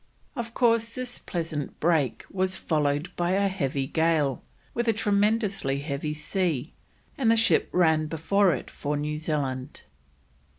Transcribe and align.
Of 0.35 0.55
course 0.55 0.95
this 0.95 1.19
pleasant 1.19 1.79
break 1.79 2.25
was 2.31 2.55
followed 2.55 3.15
by 3.15 3.33
a 3.33 3.47
heavy 3.47 3.85
gale, 3.85 4.43
with 4.73 4.87
a 4.87 4.93
tremendously 4.93 5.81
heavy 5.81 6.15
sea, 6.15 6.73
and 7.19 7.29
the 7.29 7.37
ship 7.37 7.69
ran 7.71 8.07
before 8.07 8.55
it 8.55 8.71
for 8.71 8.97
New 8.97 9.17
Zealand. 9.19 9.81